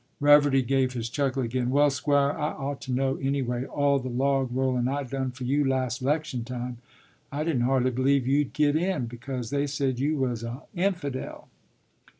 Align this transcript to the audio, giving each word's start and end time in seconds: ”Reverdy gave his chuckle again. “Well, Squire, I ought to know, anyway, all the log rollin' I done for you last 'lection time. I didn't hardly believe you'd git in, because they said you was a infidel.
”Reverdy 0.19 0.63
gave 0.65 0.93
his 0.93 1.09
chuckle 1.09 1.43
again. 1.43 1.69
“Well, 1.69 1.91
Squire, 1.91 2.31
I 2.31 2.53
ought 2.53 2.81
to 2.81 2.91
know, 2.91 3.17
anyway, 3.17 3.65
all 3.65 3.99
the 3.99 4.09
log 4.09 4.49
rollin' 4.51 4.87
I 4.87 5.03
done 5.03 5.29
for 5.29 5.43
you 5.43 5.63
last 5.63 6.01
'lection 6.01 6.43
time. 6.43 6.79
I 7.31 7.43
didn't 7.43 7.61
hardly 7.69 7.91
believe 7.91 8.25
you'd 8.25 8.53
git 8.53 8.75
in, 8.75 9.05
because 9.05 9.51
they 9.51 9.67
said 9.67 9.99
you 9.99 10.17
was 10.17 10.41
a 10.41 10.63
infidel. 10.73 11.49